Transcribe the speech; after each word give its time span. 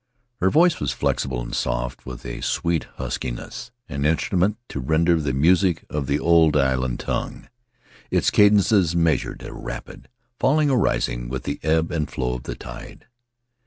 Her 0.39 0.49
voice 0.49 0.79
was 0.79 0.91
flexible 0.93 1.41
and 1.41 1.53
soft 1.55 2.07
with 2.07 2.25
a 2.25 2.41
sweet 2.41 2.85
huskiness— 2.95 3.69
an 3.87 4.03
instrument 4.03 4.57
to 4.69 4.79
render 4.79 5.21
the 5.21 5.31
music 5.31 5.85
of 5.91 6.07
the 6.07 6.19
old 6.19 6.57
island 6.57 6.99
tongue— 6.99 7.49
its 8.09 8.31
cadences 8.31 8.95
measured 8.95 9.43
or 9.43 9.53
rapid, 9.53 10.09
falling 10.39 10.71
or 10.71 10.79
rising 10.79 11.29
with 11.29 11.43
the 11.43 11.59
ebb 11.61 11.91
and 11.91 12.09
flow 12.09 12.33
of 12.33 12.43
the 12.49 12.55
tale. 12.55 12.97